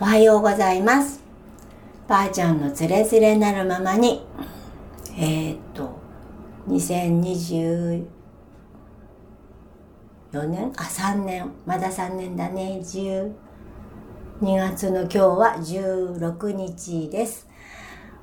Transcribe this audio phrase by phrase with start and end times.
[0.00, 1.20] おはようございます。
[2.06, 4.24] ばあちゃんのつれづれなるままに、
[5.18, 5.98] えー、っと、
[6.68, 8.06] 2024
[10.30, 10.72] 年？
[10.76, 11.50] あ、3年。
[11.66, 12.78] まだ3年だね。
[12.80, 13.32] 12
[14.40, 17.48] 月の今日は16日です。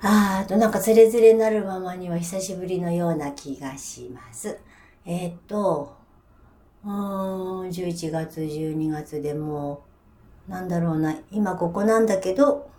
[0.00, 4.58] あーと、なんかつれづれなるままには久しぶりのような気がします。
[5.04, 5.94] えー、っと、
[6.82, 9.87] うーん、11月、12月でもう、
[10.48, 12.70] なんだろうな、今ここなんだけど、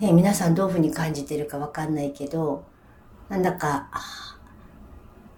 [0.00, 2.64] ね、皆さんどういうふうに感じてるかわかんないけど、
[3.28, 3.88] なんだか、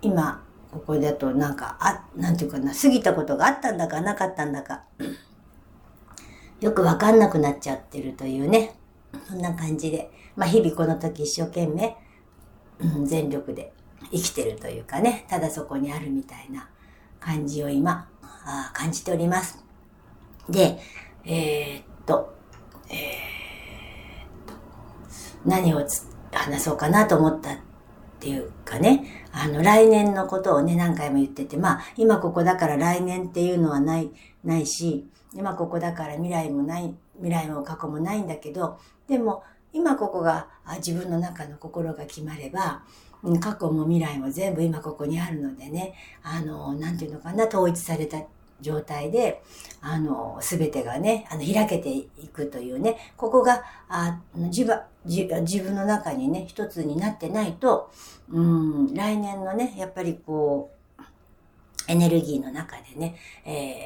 [0.01, 4.85] 今、ここだとなんか、あ、なんていうかな、過ぎたことがあったんだかなかったんだか、
[6.61, 8.77] よくわかんなくなっちゃってるというね、
[9.29, 11.97] そんな感じで、まあ日々この時一生懸命、
[12.81, 13.73] うん、全力で
[14.13, 16.69] 生きてるというかね、ただそこにあるみたいな
[17.19, 19.70] 感じを今、あ感じております。
[20.51, 20.79] で、
[21.25, 22.35] えー、っと、
[22.89, 24.55] えー、っと、
[25.45, 25.87] 何を
[26.33, 27.57] 話そうかなと思ったっ
[28.19, 34.11] ていうかね、あの、来年のことをね、何回も言ってて、まあ、今ここだから来年っていうのはない、
[34.45, 40.49] ないし、今ここだから未来もない、未来も過去もないんだけど、でも、今ここが
[40.79, 42.83] 自分の中の心が決まれば、
[43.41, 48.19] 過去も未来も全部今ここにあるのでね、あの、なんていうのかな、統一された
[48.61, 49.43] 状態で、
[49.81, 57.91] あの、すべてがね、あの、開けていくというね、ここが、あ自分、自分の中にね、一つになってないと、
[58.31, 61.03] うん、来年のね、やっぱりこう、
[61.89, 63.81] エネルギーの中でね、え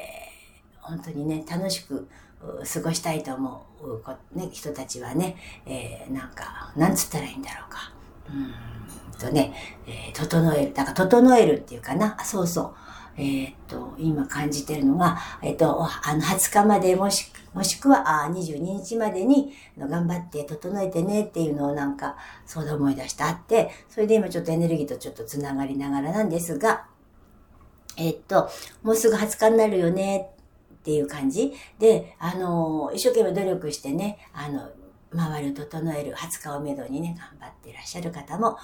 [0.77, 2.07] ー、本当にね、楽しく
[2.73, 7.91] 過ごしたいと思う、ね、人たちはね、えー、なんか、なんつったらいいんだろうか。
[8.29, 8.75] うん
[9.15, 9.53] とね、
[9.87, 10.73] えー、整える。
[10.73, 12.17] だから、整えるっていうかな。
[12.23, 12.75] そうそう。
[13.17, 26.87] えー、っと、今感じてるのが、えー、っと、あの、20日までもし、もしくは、あ22日までに、頑張って整えてねっていうのをなんか、そうだ思い出してあって、それで今ちょっとエネルギーとちょっとつながりながらなんですが、
[27.97, 28.49] えー、っと、
[28.83, 30.31] もうすぐ20日になるよね
[30.73, 34.69] っていう感じで、あの、一生懸命努力してね、あの、
[35.15, 38.57] 周りを整える20日をめどにね、頑張っていらっしゃる方も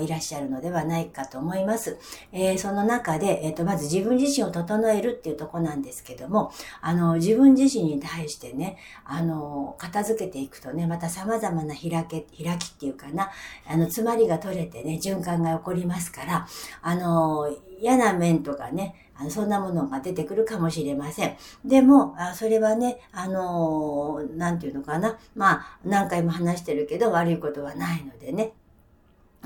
[0.00, 1.98] いらっしゃるのではないかと思います。
[2.32, 13.30] えー、その中で、えっ、ー、と、まず自分自身を整えるっていうとこなんですけども、あの、自分自身に対してね、あの、片付けていくとね、また様々な開け、開きっていうかな、
[13.66, 16.46] あの、詰まりが取れてね、循環が起こりますから、
[16.82, 17.48] あの、
[17.80, 21.36] 嫌な面とかね、あのそんなものが出てくるかもしれません。
[21.64, 25.16] でも、あそれはね、あのー、なんていうのかな。
[25.36, 28.52] まあ、何回も話してるけど悪いことはないのでね。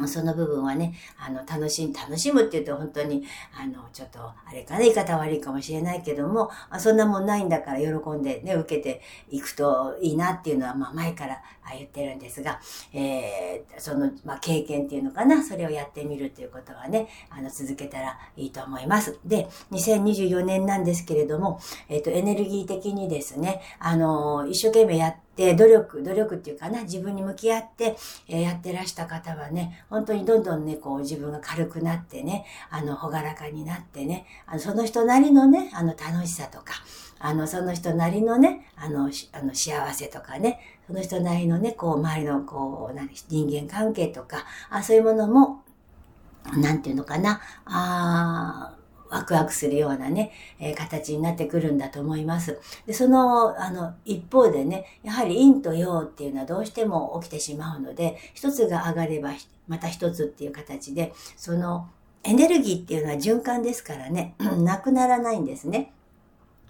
[0.07, 3.25] その部分はね、あの、楽し、楽しむって言うと本当に、
[3.59, 9.01] あの、ちょっと、あれかな、言い方悪いかもしれないけども、そんなもんないんだから喜んでね、受けて
[9.31, 11.43] いくといいなっていうのは、まあ前から
[11.75, 12.61] 言ってるんですが、
[12.93, 19.19] えー、その、まあ経験っていうのかな、それをやってみるっていうことはね、あの、続けたらいいと思います。
[19.25, 36.73] で、2024年なんですけれども、えっ、ー、と、エネルギー的にですね、あの、一生懸命やって、で、努力、努力っていうかな、自分に向き合って、えー、やってらした方はね、本当にどんどんね、こう自分が軽くなってね、あの、ほがらかになってね、あの、その人なりのね、あの、楽しさとか、
[37.19, 45.63] あの、その人なりのね、あの、あの幸せとかね、その人なりのね、こう、周りの、こう、何、人間関係とか、あそういうものも、
[46.57, 48.77] なんていうのかな、あ
[49.11, 52.59] ワクワクするようなね、えー、形になってくるんだと思います。
[52.87, 59.31] で、その、あの、一方でね、やはり陰と陽っていうのはどうしても起きてしまうので、一つが上がれば、
[59.69, 61.89] また一つっていう形で、その、
[62.25, 65.93] エネルギーっていうのは循環ですからね、 なくならないんですね。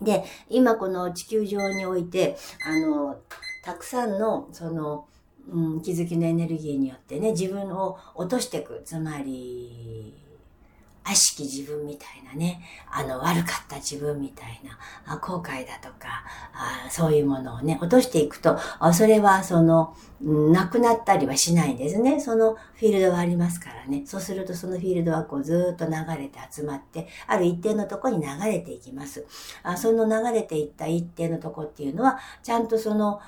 [0.03, 2.37] で、今この地球上において、
[2.67, 3.17] あの、
[3.67, 5.09] たくさんの、その、
[5.49, 8.81] うん、気づきのエネルギーによってね、自分を落としていく。
[8.85, 10.15] つまり、
[11.09, 18.59] 悪しき自分みたいなね、あの、悪かった自分みたいな、あ後悔だとかあ、そういうものをね、落としていくと、
[18.93, 22.21] それはその、なくなったりはしないんですね。
[22.21, 24.03] そのフィールドはありますからね。
[24.07, 29.27] そうするとそのフィールドはこうずっと流れて集まって、ある一定のとこに流れていきます。
[29.63, 33.21] あその流れていった一定のとこっていうのは、ちゃんとその、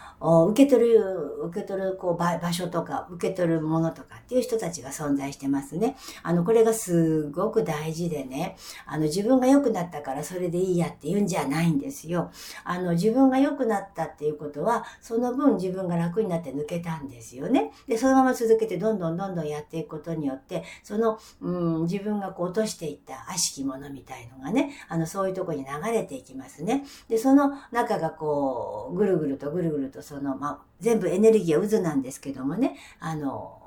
[0.50, 5.96] 受け取る、受け取るこう場所とか、受け取るものとかっていう人たちが存在してますね。
[6.22, 8.56] あの、これがすごく大事でね、
[8.86, 12.30] あの、自分が良くなったからそれでいいやって言うんじゃないんですよ。
[12.64, 17.72] あの、自分が良くなったっていうことは、その分自分が楽になって抜けたんですよね。
[17.86, 21.50] で、そのまま続けてどんどんどんどんやっていくことによって、その、う
[21.80, 26.84] ん、自分がこう落としていった悪しきものみたいのがね、あの、そういうとこに流れていきますね。
[27.08, 33.58] で、その中がこう、ぐるぐるとぐるぐるとその、まあ、全部エネルギーは渦なんですけどもね、あの、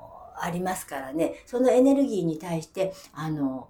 [0.42, 3.68] ありますからね、そのエネルギーに対して、あの、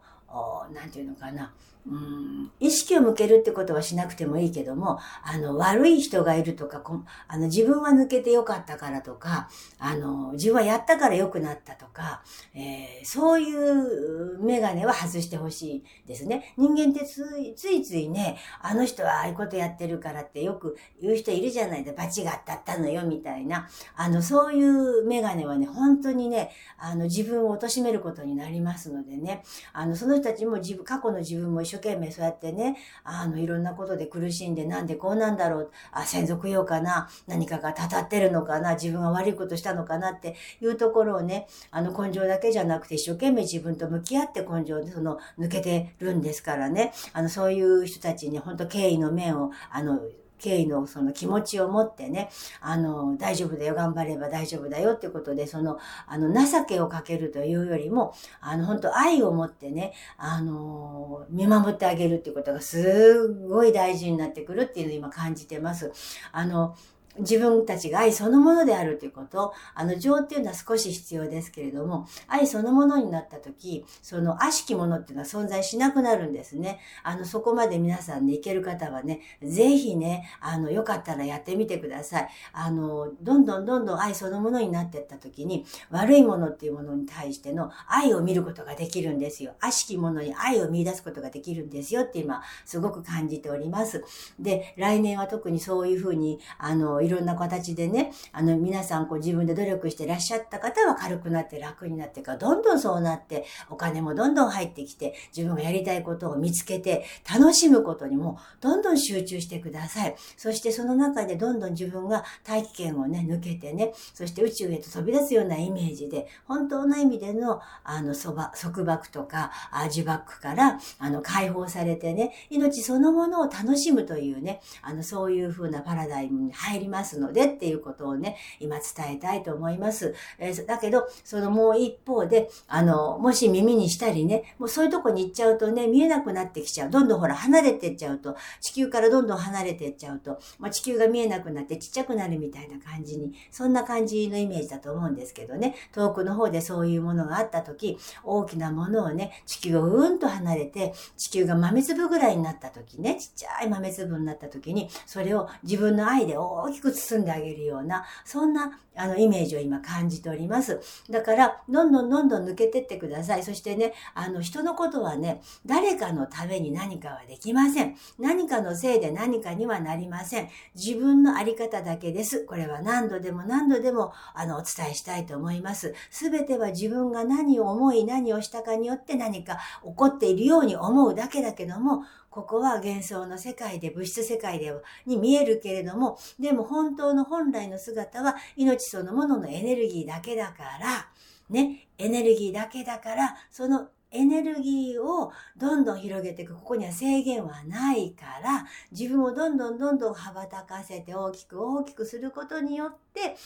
[0.73, 1.53] なんていうのかな、
[1.85, 6.83] うん、意識を向けるってことはしなくてもいいけども、あの、悪い人がいるとか、
[7.27, 9.49] あの、自分は抜けてよかったからとか、
[9.81, 12.23] あの、自分はやったから良くなったとか、
[12.55, 16.55] えー、そういうメガネは外してほしいですね。
[16.57, 23.69] 人間ってついついついね、あの人はああいうことやってるからってよく言う人いるじゃないで、バチが当たったのよ、みたいな。
[23.97, 29.43] あの、そういうメガネはね、本当にね、あの、自分を貶めることになりますのでね、
[29.73, 50.01] あの、そのたちも自分、過去の自分も一生懸命そうやってね、あの、いろんなことで苦しんで、なんでこうなんだろう、あ、専属用かな、何かがたたってるのかな、自分が悪いことしたのかなっていうところをね、あの、根性だけじゃなくて一生懸命自分と向き合って根性でその、抜けてるんですからね、あの、そういう人たちに本当敬意の面を、あの、
[50.43, 52.29] 敬意のその気持ちを持ってね、
[52.61, 65.93] あの、大丈夫だよ、頑張れば大丈夫だよってことで、その、あの、情けをかけるというよりも、あの、本当愛を持ってね、あの、見守ってあげるっていうことがすごい大事になってくるっていうのを今感じてます。
[66.33, 66.75] あの、
[67.19, 76.81] 自分たちが愛そのものであるということ、あの情っていうのは少し必要ですけれども、愛そのものになった時、その悪しきものっていうのは存在しなくなるんですね。
[77.03, 82.29] あの、そこまで皆さんね、いける方はね、ぜひね、あの、よかったらやってみてください。
[82.53, 89.55] あの、どんどんどんどん愛そのものになっていった時に、悪いものっていうものに対しての愛を見ることができるんですよ。
[89.61, 94.05] 悪しきものに愛を見出すことができるんですよって今、すごく感じております。
[94.39, 110.15] で、来年は特にそういうふうに、あの、いろんな形でね、あの、皆さんこう自分で努力してらっしゃった方は軽くなって楽になってから、どんどんそうなって、お金もどんどん入ってきて、自分がやりたいことを見つけて、楽しむことにもどんどん集中してください。
[110.37, 130.15] そしてその中でどんどん自分が大気圏をね、抜けてね、そして宇宙へと飛び出すようなイメージで、本当の意味での、あの、そば、束縛とか、呪縛から、あの、解放されてね、命そのものを楽しむというね、あの、そういう風なパラダイムに入りますのでっていうことをね、今伝えたいと思います。
[130.39, 136.91] えー、だけど、そのもう一方で、あの、もし耳にしたりね、もうそういうとこに行っちゃうとね、見えなくなってきちゃう。
[136.91, 160.81] どんどんほら離れてっちゃうと、地球からどんどん離れてっちゃうと、まあ、地球が見えなくなってちっちゃくなるみたいな感じに、そんな感じのイメージだと思うんですけどね、遠くの方でそういうものがあった時、大きなものをね、地球をうんと離れて、地球が豆粒ぐらいになった時ね、ちっちゃい豆粒になった時に、それを自分の愛で大きくく包んであげるような、そんなあのイメージを今感じております。
[161.09, 163.43] だから、どんどんどんどん抜けてってください。
[163.43, 167.97] そしてね、あの人のことはね、誰かのために何かはできません。
[168.19, 170.49] 何かのせいで何かにはなりません。
[170.75, 172.45] 自分のあり方だけです。
[172.45, 175.95] これは何度でも何度でもあのお伝えしたいと思います。
[176.11, 191.09] すべては自分が何を思い何をしたかによって何か起こっているように思うだけだけども、ここは幻想の世界で物質世界ではに見えるけれども、でも本当の本来の姿は命そのもののエネルギーだけだから、
[191.51, 196.55] ね、エネルギーだけだから、そのエネルギーをどんどん広げていく。
[196.55, 203.37] ここには制限はないから、自分をどんどんどんどん羽ばたかせて大きく大きくすることによって、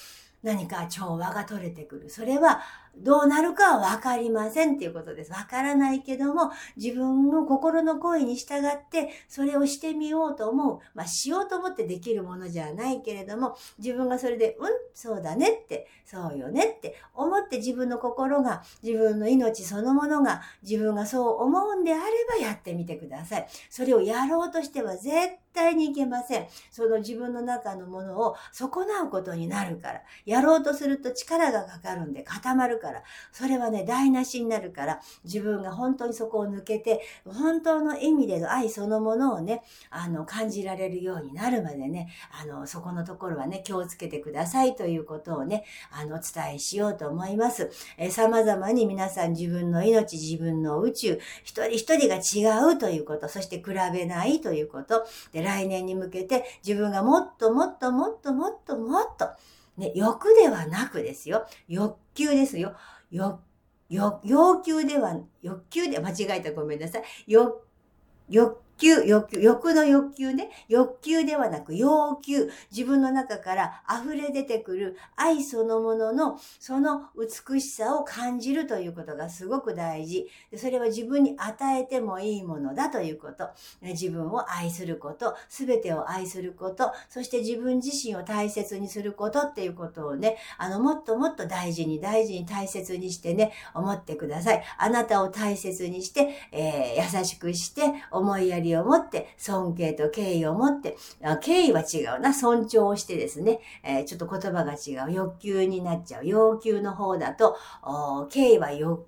[0.43, 2.11] 何か調和が取れてくる。
[2.11, 2.61] それは
[2.97, 5.33] どうなるかはわかりませんっていうことです。
[5.33, 10.79] わからないけども、自分の心の声に従って、それをしてみようと思う。
[10.95, 23.47] まあ、しようと思ってできるものじゃないけれども、自分がそれで、うん、そうだねって、そうよねって思って自分の心が、自分の命そのものが、自分がそう思うんであればやってみてください。
[23.69, 25.15] それをやろうとしては絶
[25.53, 26.47] 対にいけません。
[26.71, 30.03] その自分の中のものを損なうことになるから。
[30.25, 32.86] やろうとすると力がかかるんで固まるから。
[32.87, 33.03] から
[33.33, 42.09] それはね、台無しになるから、自分が本当にそこを抜けて、本当の意味での愛そのものをね、あの、感じられるようになるまでね、
[42.41, 47.71] あの、そこのところはね、気をつけてくださいということをね、あの、お伝えしようと思います。
[47.99, 59.29] えー、様々に皆さん自分の命、自分の宇宙、一人一人が違うということ、そして比べないということ、で、来年に向けて自分がもっともっともっともっともっと、
[59.77, 61.47] ね、欲ではなくですよ。
[61.69, 62.75] 欲求ですよ。
[63.11, 63.41] 欲、
[63.89, 67.03] 欲、要求では、欲求で、間違えたごめんなさい。
[67.27, 67.63] 欲、
[68.29, 70.51] 欲求、欲求、欲の欲求ね。
[70.69, 72.51] 欲求ではなく要求。
[72.71, 80.29] 自分の中から溢れ出てくる愛そのものの、その美しさを感じるということがすごく大事。
[80.57, 83.49] それは自分に与えてもいいものだということ。
[83.83, 94.63] 自分を愛すること、すべてを愛すること、そして自分自身を大切にすることっていうことをね、あの、もっともっと大事に大事に大切にしてね、思ってください。
[94.79, 100.97] あなたを大切にして、えー、優しくして、思いやりを持って、尊敬と敬意を持って、
[101.41, 106.27] 敬意は違うな、尊重をしてですね、えー、ちょっと言葉が違う、欲求になっちゃう。
[106.27, 107.57] 要求の方だと、
[108.31, 109.07] 敬意は欲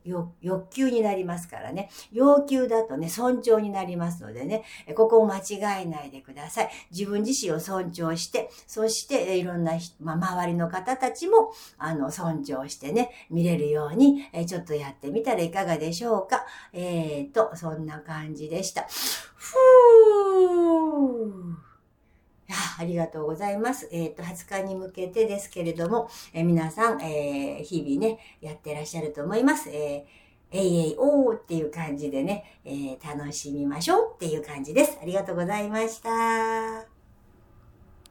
[0.71, 1.91] 求になりますからね。
[2.13, 4.63] 要求だとね、尊重になりますのでね、
[4.95, 6.71] ここを間違えないでください。
[6.91, 16.45] 自分自身を尊重して、そしていろんな、まあ、周りの方たちも、あの、尊重してね、見れるように、えちょっとやってみたらいかがでしょうか。
[16.73, 18.87] えーと、そんな感じでした。
[19.39, 21.09] ふー。
[22.49, 23.89] やありがとうございます。
[23.93, 29.69] えっ、ー、と、20日に向けてですけれども、えー、皆さん、えー、日々ね、やってらっしゃると思います。
[29.71, 34.99] えー、えいえいおーっていう感じでね、えー、楽しみましょうっていう感じです。
[35.01, 36.88] ありがとうございました。